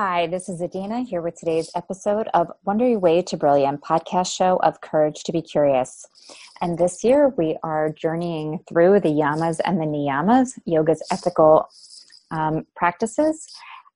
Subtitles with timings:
[0.00, 4.32] Hi, this is Adina here with today's episode of Wonder Your Way to Brilliant podcast
[4.32, 6.06] show of Courage to Be Curious.
[6.60, 11.68] And this year we are journeying through the yamas and the niyamas, yoga's ethical
[12.30, 13.44] um, practices.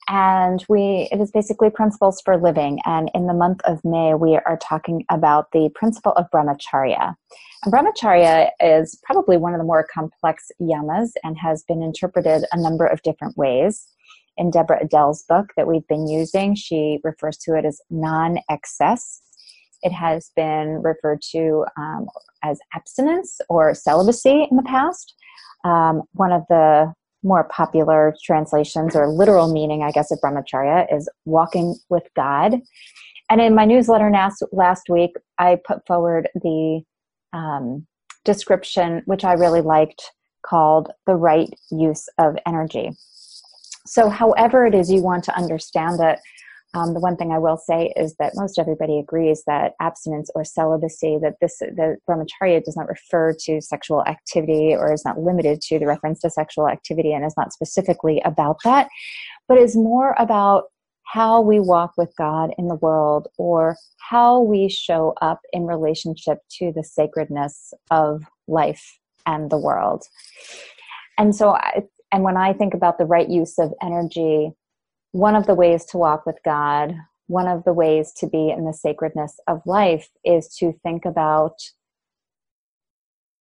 [0.08, 2.80] And we it is basically principles for living.
[2.84, 7.14] And in the month of May, we are talking about the principle of brahmacharya.
[7.62, 12.60] And brahmacharya is probably one of the more complex yamas and has been interpreted a
[12.60, 13.86] number of different ways
[14.36, 19.20] in Deborah Adele's book that we've been using, she refers to it as non excess.
[19.82, 22.06] It has been referred to um,
[22.42, 25.14] as abstinence or celibacy in the past.
[25.64, 26.92] Um, one of the
[27.22, 32.60] more popular translations or literal meaning, I guess, of brahmacharya is walking with God.
[33.30, 36.82] And in my newsletter last, last week, I put forward the
[37.32, 37.86] um,
[38.24, 40.02] description, which I really liked,
[40.44, 42.90] called the right use of energy.
[43.86, 46.18] So, however it is you want to understand it,
[46.74, 50.44] um, the one thing I will say is that most everybody agrees that abstinence or
[50.44, 55.60] celibacy, that this the brahmacharya does not refer to sexual activity or is not limited
[55.62, 58.88] to the reference to sexual activity and is not specifically about that,
[59.48, 60.64] but is more about
[61.04, 66.38] how we walk with God in the world or how we show up in relationship
[66.58, 70.04] to the sacredness of life and the world.
[71.18, 71.82] And so I,
[72.12, 74.52] and when I think about the right use of energy,
[75.12, 76.94] one of the ways to walk with God,
[77.26, 81.54] one of the ways to be in the sacredness of life is to think about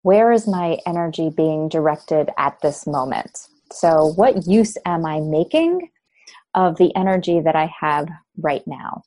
[0.04, 3.48] where is my energy being directed at this moment?
[3.72, 5.90] So, what use am I making
[6.56, 9.04] of the energy that I have right now?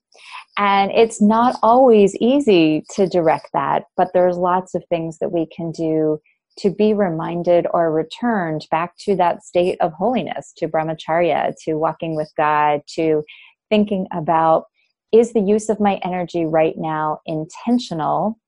[0.57, 5.47] And it's not always easy to direct that, but there's lots of things that we
[5.47, 6.21] can do
[6.59, 12.15] to be reminded or returned back to that state of holiness, to brahmacharya, to walking
[12.15, 13.25] with God, to
[13.71, 14.67] thinking about
[15.13, 18.41] is the use of my energy right now intentional?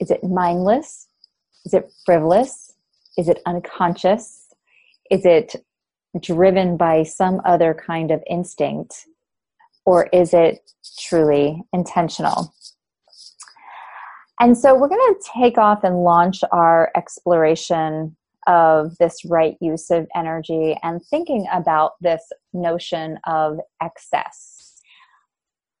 [0.00, 1.06] Is it mindless?
[1.64, 2.72] Is it frivolous?
[3.16, 4.48] Is it unconscious?
[5.08, 5.54] Is it
[6.20, 9.06] driven by some other kind of instinct?
[9.84, 12.52] Or is it truly intentional?
[14.42, 18.16] And so we're going to take off and launch our exploration
[18.48, 24.80] of this right use of energy and thinking about this notion of excess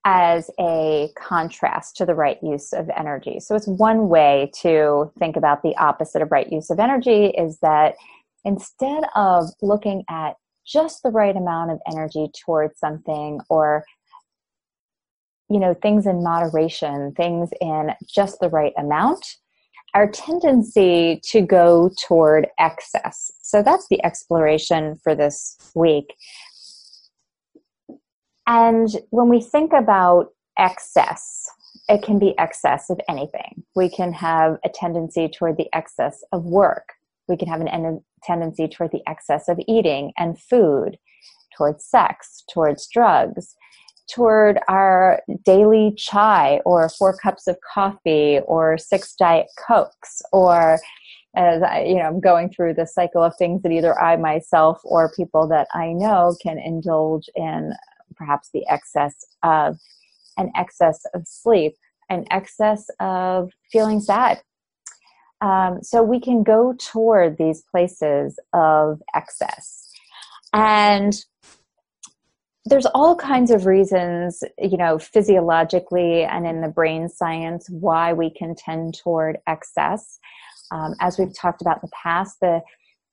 [0.04, 3.40] as a contrast to the right use of energy.
[3.40, 7.58] So it's one way to think about the opposite of right use of energy is
[7.62, 7.96] that
[8.44, 13.84] instead of looking at just the right amount of energy towards something or
[15.52, 19.36] you know things in moderation things in just the right amount
[19.94, 23.30] our tendency to go toward excess.
[23.42, 26.14] So that's the exploration for this week.
[28.46, 31.46] And when we think about excess
[31.88, 33.64] it can be excess of anything.
[33.74, 36.90] We can have a tendency toward the excess of work.
[37.28, 40.96] We can have an en- tendency toward the excess of eating and food
[41.56, 43.56] towards sex towards drugs
[44.12, 50.78] toward our daily chai or four cups of coffee or six diet cokes or
[51.34, 54.80] as I, you know, I'm going through the cycle of things that either I myself
[54.84, 57.72] or people that I know can indulge in
[58.16, 59.78] perhaps the excess of
[60.36, 61.74] an excess of sleep,
[62.10, 64.42] an excess of feeling sad.
[65.40, 69.88] Um, so we can go toward these places of excess.
[70.52, 71.14] And
[72.64, 78.30] there's all kinds of reasons, you know, physiologically and in the brain science, why we
[78.30, 80.18] can tend toward excess.
[80.70, 82.60] Um, as we've talked about in the past, the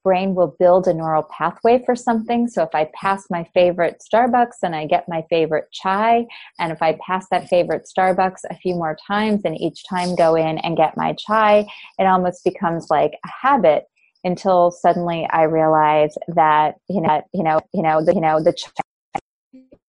[0.04, 2.48] brain will build a neural pathway for something.
[2.48, 6.26] So if I pass my favorite Starbucks and I get my favorite chai,
[6.60, 10.36] and if I pass that favorite Starbucks a few more times and each time go
[10.36, 11.66] in and get my chai,
[11.98, 13.86] it almost becomes like a habit
[14.24, 18.54] until suddenly I realize that you know you know you know the you know the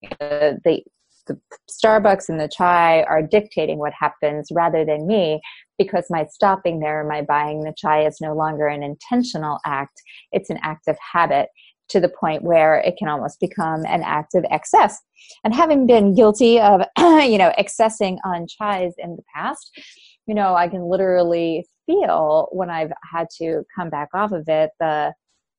[0.02, 0.82] the, the
[1.26, 1.38] the
[1.70, 5.40] Starbucks and the chai are dictating what happens rather than me
[5.78, 10.02] because my stopping there, my buying the chai is no longer an intentional act.
[10.32, 11.48] It's an act of habit
[11.90, 14.98] to the point where it can almost become an act of excess.
[15.44, 19.78] And having been guilty of, you know, excessing on chais in the past,
[20.26, 24.70] you know, I can literally feel when I've had to come back off of it
[24.78, 25.12] the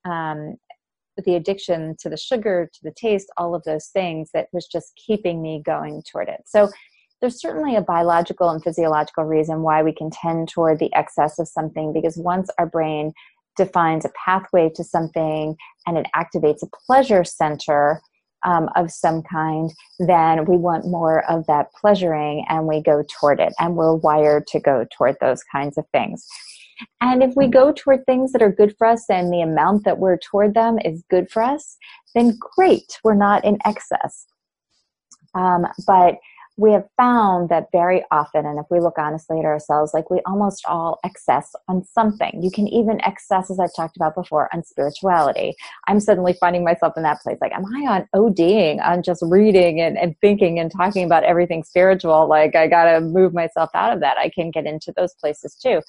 [0.06, 0.56] um,
[1.24, 5.00] the addiction to the sugar, to the taste, all of those things that was just
[5.06, 6.42] keeping me going toward it.
[6.46, 6.70] So
[7.20, 11.48] there's certainly a biological and physiological reason why we can tend toward the excess of
[11.48, 13.14] something because once our brain
[13.58, 18.02] defines a pathway to something and it activates a pleasure center,
[18.44, 23.40] um, of some kind, then we want more of that pleasuring and we go toward
[23.40, 23.54] it.
[23.60, 26.26] And we're wired to go toward those kinds of things.
[27.02, 30.00] And if we go toward things that are good for us and the amount that
[30.00, 31.78] we're toward them is good for us,
[32.16, 34.28] then great, we're not in excess.
[35.34, 36.16] Um, but
[36.58, 40.20] we have found that very often, and if we look honestly at ourselves, like we
[40.26, 42.40] almost all excess on something.
[42.44, 45.56] You can even excess, as I've talked about before, on spirituality.
[45.88, 47.38] I'm suddenly finding myself in that place.
[47.42, 51.64] Like, am I on ODing, on just reading and, and thinking and talking about everything
[51.64, 52.28] spiritual?
[52.28, 54.18] Like, I got to move myself out of that.
[54.18, 55.82] I can get into those places too.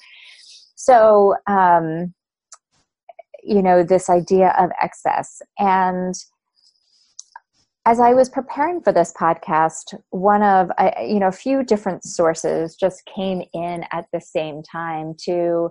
[0.75, 2.13] So, um,
[3.43, 5.41] you know, this idea of excess.
[5.59, 6.15] And
[7.85, 10.71] as I was preparing for this podcast, one of,
[11.01, 15.69] you know, a few different sources just came in at the same time to,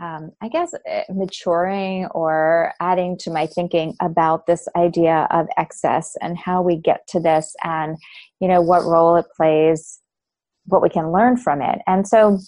[0.00, 6.16] um, I guess, eh, maturing or adding to my thinking about this idea of excess
[6.22, 7.98] and how we get to this and,
[8.40, 10.00] you know, what role it plays,
[10.64, 11.80] what we can learn from it.
[11.86, 12.38] And so,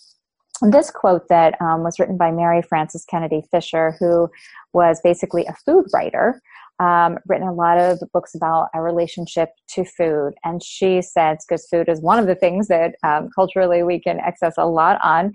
[0.62, 4.28] this quote that um, was written by Mary Frances Kennedy Fisher, who
[4.72, 6.40] was basically a food writer,
[6.80, 10.32] um, written a lot of books about our relationship to food.
[10.44, 14.20] And she says, because food is one of the things that um, culturally we can
[14.20, 15.32] access a lot on,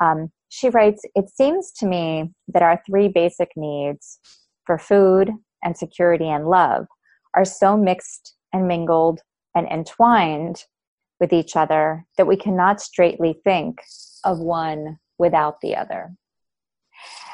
[0.00, 4.18] um, she writes, It seems to me that our three basic needs
[4.64, 5.30] for food
[5.62, 6.86] and security and love
[7.34, 9.20] are so mixed and mingled
[9.54, 10.64] and entwined
[11.20, 13.82] with each other that we cannot straightly think
[14.24, 16.14] of one without the other.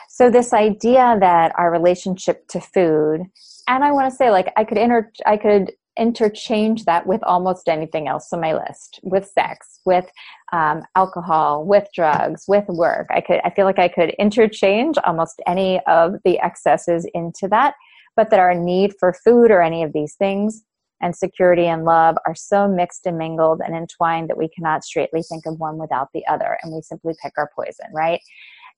[0.08, 3.24] So this idea that our relationship to food,
[3.66, 7.68] and I want to say like I could inter I could interchange that with almost
[7.68, 10.06] anything else on my list with sex with
[10.52, 15.42] um, alcohol with drugs with work i could i feel like i could interchange almost
[15.46, 17.74] any of the excesses into that
[18.16, 20.62] but that our need for food or any of these things
[21.02, 25.22] and security and love are so mixed and mingled and entwined that we cannot straightly
[25.22, 28.20] think of one without the other and we simply pick our poison right?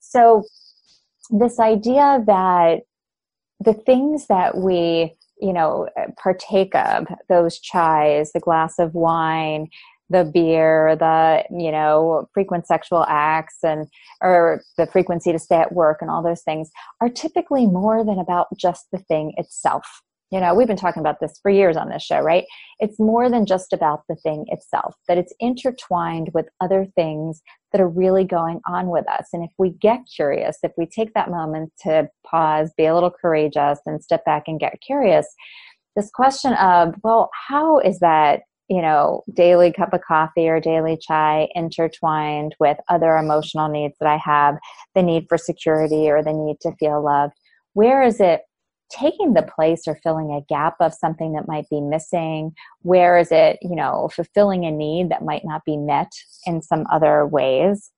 [0.01, 0.45] So
[1.31, 2.81] this idea that
[3.61, 5.89] the things that we you know
[6.23, 9.69] partake of those chais the glass of wine
[10.11, 13.87] the beer the you know frequent sexual acts and
[14.21, 16.71] or the frequency to stay at work and all those things
[17.01, 21.21] are typically more than about just the thing itself you know we've been talking about
[21.21, 22.45] this for years on this show right?
[22.79, 27.43] It's more than just about the thing itself that it's intertwined with other things
[27.73, 29.29] that are really going on with us.
[29.33, 33.13] And if we get curious if we take that moment to pause be a little
[33.13, 35.27] courageous and step back and get curious
[35.97, 40.99] this question of well how is that you know daily cup of coffee or daily
[41.01, 44.57] chai intertwined with other emotional needs that i have
[44.95, 47.35] the need for security or the need to feel loved?
[47.75, 48.43] Where is it
[48.95, 52.53] taking the place or filling a gap of something that might be missing
[52.83, 56.13] where is it you know fulfilling a need that might not be met
[56.47, 57.91] in some other ways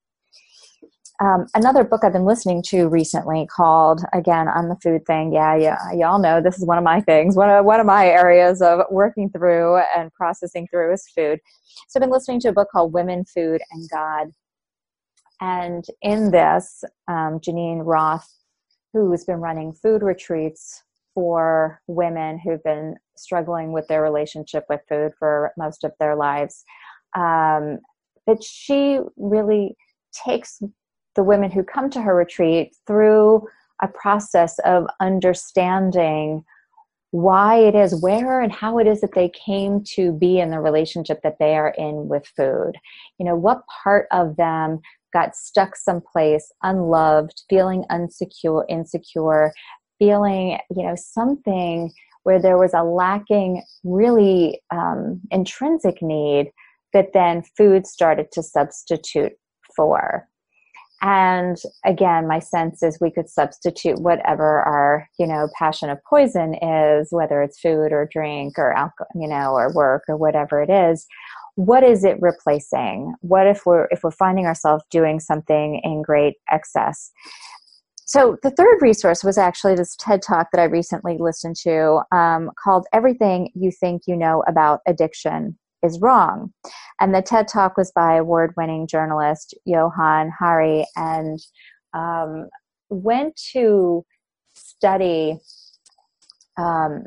[1.19, 5.33] um, another book I've been listening to recently called again on the food thing.
[5.33, 7.35] Yeah, yeah, y'all know this is one of my things.
[7.35, 11.39] One of one of my areas of working through and processing through is food.
[11.87, 14.27] So I've been listening to a book called Women, Food, and God.
[15.41, 18.31] And in this, um, Geneen Roth
[18.93, 20.83] who's been running food retreats
[21.17, 26.63] for women who've been struggling with their relationship with food for most of their lives.
[27.15, 27.79] Um,
[28.27, 29.75] that she really
[30.11, 30.61] takes
[31.15, 33.47] the women who come to her retreat through
[33.81, 36.43] a process of understanding
[37.09, 40.59] why it is, where and how it is that they came to be in the
[40.59, 42.73] relationship that they are in with food.
[43.17, 44.81] You know, what part of them
[45.13, 49.51] got stuck someplace, unloved, feeling unsecure, insecure,
[49.99, 51.91] feeling, you know, something
[52.23, 56.51] where there was a lacking, really um, intrinsic need
[56.93, 59.33] that then food started to substitute
[59.75, 60.27] for.
[61.01, 66.55] And again, my sense is we could substitute whatever our, you know, passion of poison
[66.55, 70.71] is, whether it's food or drink or alcohol, you know, or work or whatever it
[70.71, 71.05] is,
[71.57, 73.15] what is it replacing?
[73.21, 77.11] What if we're if we're finding ourselves doing something in great excess
[78.07, 82.49] so the third resource was actually this ted talk that i recently listened to um,
[82.63, 86.51] called everything you think you know about addiction is wrong
[86.99, 91.39] and the ted talk was by award-winning journalist Johann Hari and
[91.93, 92.49] um,
[92.89, 94.03] went to
[94.55, 95.39] study
[96.57, 97.03] um,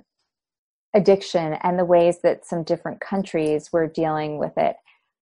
[0.94, 4.76] addiction and the ways that some different countries were dealing with it.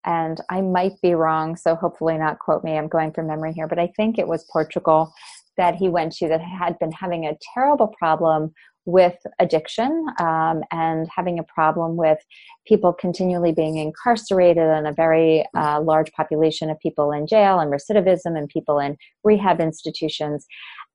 [0.05, 2.79] And I might be wrong, so hopefully not quote me.
[2.79, 5.13] I'm going from memory here, but I think it was Portugal
[5.59, 8.53] that he went to that had been having a terrible problem
[8.89, 12.19] with addiction um, and having a problem with
[12.67, 17.71] people continually being incarcerated and a very uh, large population of people in jail and
[17.71, 20.47] recidivism and people in rehab institutions.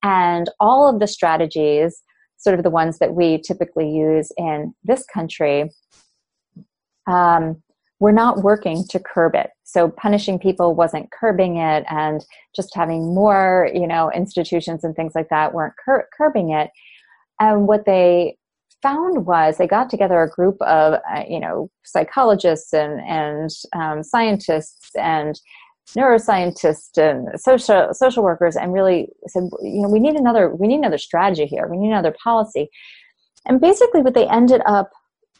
[0.02, 2.02] And all of the strategies,
[2.36, 5.70] sort of the ones that we typically use in this country,
[7.06, 7.62] um,
[8.00, 9.50] we're not working to curb it.
[9.64, 15.14] So punishing people wasn't curbing it, and just having more, you know, institutions and things
[15.14, 16.70] like that weren't cur- curbing it.
[17.40, 18.36] And what they
[18.82, 24.02] found was they got together a group of, uh, you know, psychologists and and um,
[24.02, 25.40] scientists and
[25.96, 30.78] neuroscientists and social social workers, and really said, you know, we need another we need
[30.78, 31.66] another strategy here.
[31.68, 32.68] We need another policy.
[33.46, 34.90] And basically, what they ended up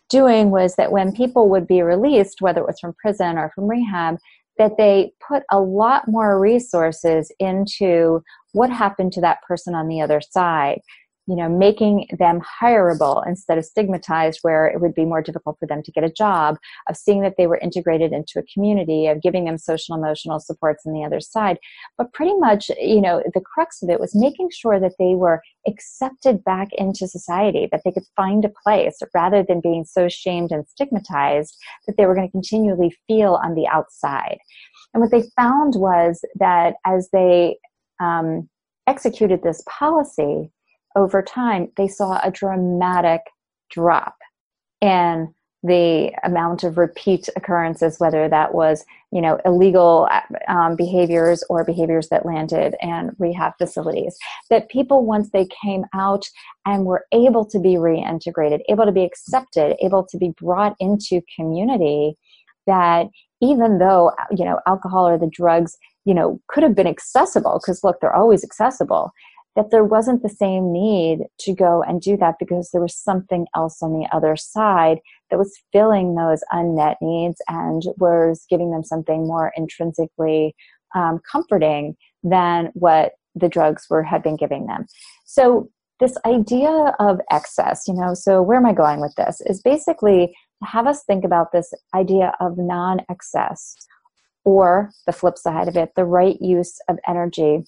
[0.08, 3.68] doing was that when people would be released, whether it was from prison or from
[3.68, 4.18] rehab,
[4.58, 10.00] that they put a lot more resources into what happened to that person on the
[10.00, 10.80] other side
[11.26, 15.66] you know making them hireable instead of stigmatized where it would be more difficult for
[15.66, 16.56] them to get a job
[16.88, 20.84] of seeing that they were integrated into a community of giving them social emotional supports
[20.86, 21.58] on the other side.
[21.96, 25.42] But pretty much you know the crux of it was making sure that they were
[25.66, 30.52] accepted back into society that they could find a place rather than being so shamed
[30.52, 34.38] and stigmatized that they were going to continually feel on the outside.
[34.92, 37.58] And what they found was that as they
[38.00, 38.48] um,
[38.86, 40.50] executed this policy
[40.96, 43.20] over time, they saw a dramatic
[43.70, 44.16] drop
[44.80, 45.34] in
[45.64, 50.08] the amount of repeat occurrences, whether that was you know illegal
[50.46, 54.14] um, behaviors or behaviors that landed in rehab facilities.
[54.50, 56.26] That people once they came out
[56.66, 61.22] and were able to be reintegrated, able to be accepted, able to be brought into
[61.34, 62.16] community,
[62.66, 63.06] that
[63.40, 67.82] even though you know alcohol or the drugs you know could have been accessible because
[67.82, 69.12] look they're always accessible
[69.56, 73.46] that there wasn't the same need to go and do that because there was something
[73.54, 74.98] else on the other side
[75.30, 80.54] that was filling those unmet needs and was giving them something more intrinsically
[80.94, 84.86] um, comforting than what the drugs were had been giving them.
[85.24, 85.68] So
[86.00, 89.40] this idea of excess you know so where am i going with this?
[89.46, 90.34] Is basically
[90.64, 93.76] have us think about this idea of non-excess
[94.44, 97.62] or the flip side of it the right use of energy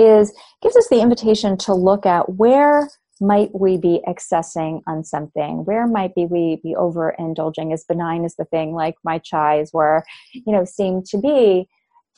[0.00, 2.88] is gives us the invitation to look at where
[3.20, 5.64] might we be accessing on something.
[5.66, 10.04] Where might be we be overindulging as benign as the thing like my chais were
[10.32, 11.68] you know seem to be.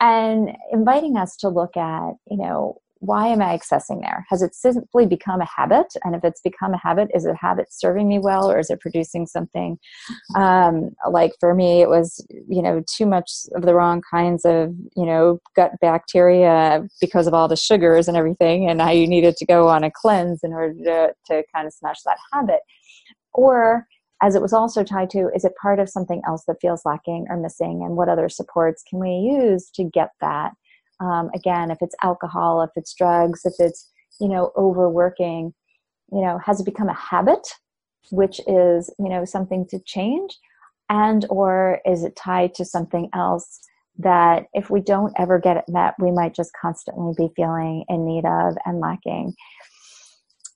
[0.01, 4.25] And inviting us to look at you know why am I accessing there?
[4.31, 5.93] Has it simply become a habit?
[6.05, 8.79] And if it's become a habit, is it habit serving me well or is it
[8.79, 9.77] producing something?
[10.37, 14.73] Um, like for me, it was, you know, too much of the wrong kinds of,
[14.97, 18.71] you know, gut bacteria because of all the sugars and everything.
[18.71, 22.03] And I needed to go on a cleanse in order to, to kind of smash
[22.03, 22.61] that habit.
[23.35, 23.89] Or
[24.23, 27.27] as it was also tied to, is it part of something else that feels lacking
[27.29, 27.83] or missing?
[27.85, 30.53] And what other supports can we use to get that?
[31.03, 33.91] Um, again if it's alcohol if it's drugs if it's
[34.21, 35.53] you know overworking
[36.13, 37.47] you know has it become a habit
[38.11, 40.39] which is you know something to change?
[40.89, 43.61] And or is it tied to something else
[43.99, 48.07] that if we don't ever get it met we might just constantly be feeling in
[48.07, 49.35] need of and lacking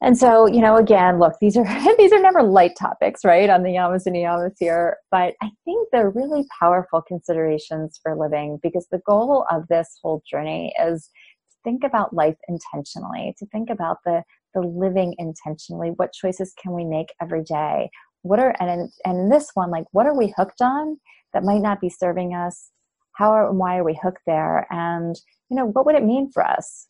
[0.03, 1.65] and so you know again look these are
[1.99, 5.89] these are never light topics right on the yamas and niyamas here but i think
[5.93, 11.11] they're really powerful considerations for living because the goal of this whole journey is
[11.51, 14.23] to think about life intentionally to think about the
[14.57, 15.91] the living intentionally.
[15.97, 17.91] What choices can we make every day?
[18.23, 20.99] What are and in, and in this one like what are we hooked on
[21.33, 22.71] that might not be serving us?
[23.13, 24.67] How are, and why are we hooked there?
[24.71, 25.15] And
[25.51, 26.89] you know what would it mean for us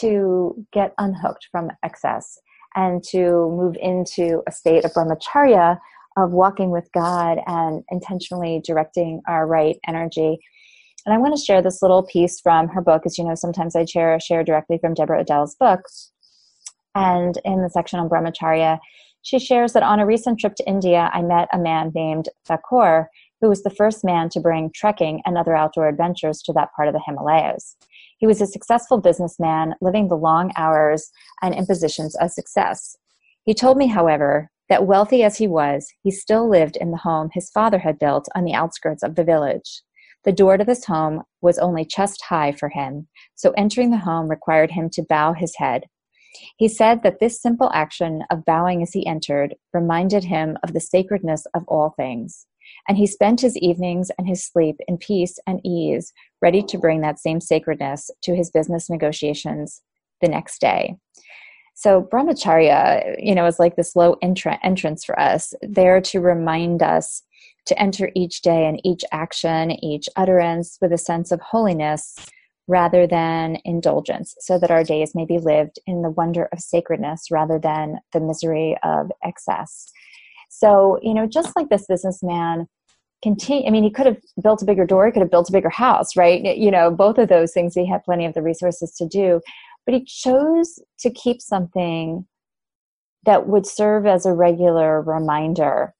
[0.00, 2.38] to get unhooked from excess
[2.74, 5.78] and to move into a state of brahmacharya
[6.16, 10.38] of walking with God and intentionally directing our right energy.
[11.04, 13.02] And I want to share this little piece from her book.
[13.06, 15.80] As you know, sometimes I share share directly from Deborah Adele's book.
[16.94, 18.78] And in the section on brahmacharya,
[19.22, 23.08] she shares that on a recent trip to India, I met a man named Thakur,
[23.40, 26.88] who was the first man to bring trekking and other outdoor adventures to that part
[26.88, 27.76] of the Himalayas.
[28.18, 31.10] He was a successful businessman, living the long hours
[31.42, 32.96] and impositions of success.
[33.44, 37.30] He told me, however, that wealthy as he was, he still lived in the home
[37.32, 39.82] his father had built on the outskirts of the village.
[40.24, 43.06] The door to this home was only chest high for him,
[43.36, 45.84] so entering the home required him to bow his head.
[46.56, 50.80] He said that this simple action of bowing as he entered reminded him of the
[50.80, 52.46] sacredness of all things
[52.88, 57.00] and he spent his evenings and his sleep in peace and ease, ready to bring
[57.00, 59.82] that same sacredness to his business negotiations
[60.20, 60.96] the next day.
[61.74, 66.82] So brahmacharya, you know, is like this low entra- entrance for us, there to remind
[66.82, 67.22] us
[67.66, 72.14] to enter each day and each action, each utterance with a sense of holiness
[72.68, 77.30] rather than indulgence, so that our days may be lived in the wonder of sacredness
[77.30, 79.92] rather than the misery of excess.
[80.58, 82.66] So, you know, just like this businessman
[83.22, 85.52] continue, I mean, he could have built a bigger door, he could have built a
[85.52, 86.56] bigger house, right?
[86.56, 89.40] You know, both of those things he had plenty of the resources to do,
[89.84, 92.26] but he chose to keep something
[93.24, 95.94] that would serve as a regular reminder.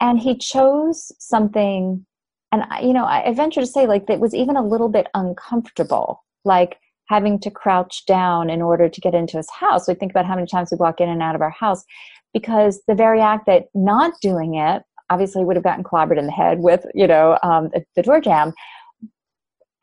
[0.00, 2.06] And he chose something
[2.52, 6.22] and you know i venture to say like it was even a little bit uncomfortable
[6.44, 10.26] like having to crouch down in order to get into his house we think about
[10.26, 11.84] how many times we walk in and out of our house
[12.32, 16.32] because the very act that not doing it obviously would have gotten clobbered in the
[16.32, 18.52] head with you know um, the, the door jamb.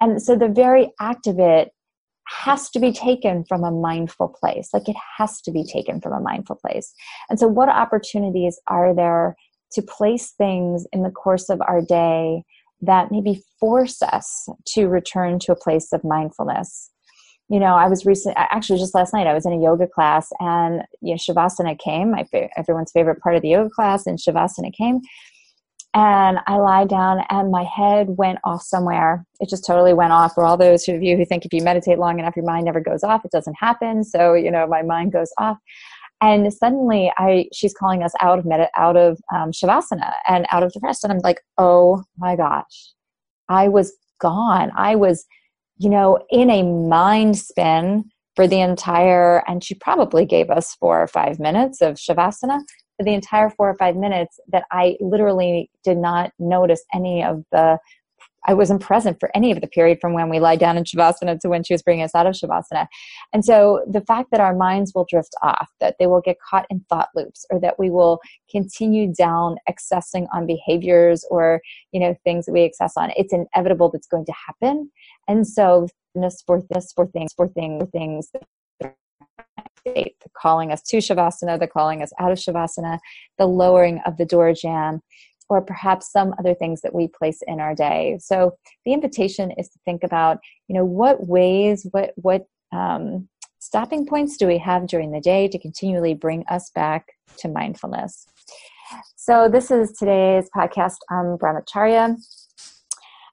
[0.01, 1.71] And so the very act of it
[2.29, 4.69] has to be taken from a mindful place.
[4.73, 6.93] Like it has to be taken from a mindful place.
[7.29, 9.35] And so what opportunities are there
[9.73, 12.43] to place things in the course of our day
[12.81, 16.91] that maybe force us to return to a place of mindfulness.
[17.49, 20.29] You know, I was recent actually just last night I was in a yoga class
[20.39, 22.27] and you know shavasana came, my
[22.57, 25.01] everyone's favorite part of the yoga class and shavasana came
[25.93, 29.25] and I lie down and my head went off somewhere.
[29.39, 30.35] It just totally went off.
[30.35, 32.79] For all those of you who think if you meditate long enough, your mind never
[32.79, 34.03] goes off, it doesn't happen.
[34.03, 35.57] So, you know, my mind goes off
[36.21, 40.63] and suddenly i she's calling us out of med- out of um, shavasana and out
[40.63, 42.91] of the rest and i'm like oh my gosh
[43.47, 45.25] i was gone i was
[45.79, 48.05] you know in a mind spin
[48.35, 52.59] for the entire and she probably gave us four or five minutes of shavasana
[52.97, 57.43] for the entire four or five minutes that i literally did not notice any of
[57.51, 57.79] the
[58.47, 61.39] I wasn't present for any of the period from when we lie down in Shavasana
[61.41, 62.87] to when she was bringing us out of Shavasana.
[63.33, 66.65] And so the fact that our minds will drift off, that they will get caught
[66.69, 72.15] in thought loops, or that we will continue down accessing on behaviors or, you know,
[72.23, 74.91] things that we access on, it's inevitable that's going to happen.
[75.27, 78.31] And so this for this for things, for things, for things
[80.35, 82.99] calling us to Shavasana, the calling us out of Shavasana,
[83.37, 85.01] the lowering of the door jamb,
[85.49, 88.17] or perhaps some other things that we place in our day.
[88.21, 93.27] So the invitation is to think about, you know, what ways, what what um,
[93.59, 97.07] stopping points do we have during the day to continually bring us back
[97.37, 98.27] to mindfulness.
[99.15, 102.15] So this is today's podcast on brahmacharya.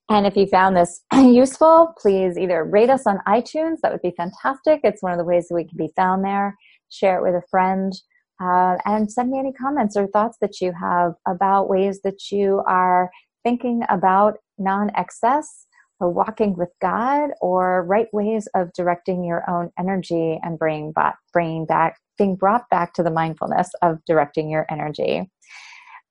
[0.09, 3.79] And if you found this useful, please either rate us on iTunes.
[3.83, 4.81] That would be fantastic.
[4.85, 6.57] It's one of the ways that we can be found there.
[6.90, 7.92] Share it with a friend.
[8.40, 12.62] Uh, and send me any comments or thoughts that you have about ways that you
[12.66, 13.11] are
[13.44, 15.66] thinking about non excess
[16.01, 20.92] or walking with God or right ways of directing your own energy and bringing
[21.33, 25.31] bringing back, being brought back to the mindfulness of directing your energy.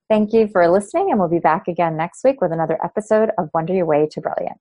[0.09, 3.49] Thank you for listening, and we'll be back again next week with another episode of
[3.53, 4.57] Wonder Your Way to Brilliant.